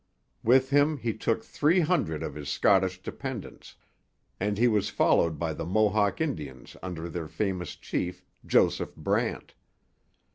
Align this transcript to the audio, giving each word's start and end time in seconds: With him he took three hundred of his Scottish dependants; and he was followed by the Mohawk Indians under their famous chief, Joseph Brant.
With 0.43 0.71
him 0.71 0.97
he 0.97 1.13
took 1.13 1.43
three 1.43 1.81
hundred 1.81 2.23
of 2.23 2.33
his 2.33 2.49
Scottish 2.49 3.03
dependants; 3.03 3.75
and 4.39 4.57
he 4.57 4.67
was 4.67 4.89
followed 4.89 5.37
by 5.37 5.53
the 5.53 5.63
Mohawk 5.63 6.19
Indians 6.19 6.75
under 6.81 7.07
their 7.07 7.27
famous 7.27 7.75
chief, 7.75 8.25
Joseph 8.43 8.95
Brant. 8.95 9.53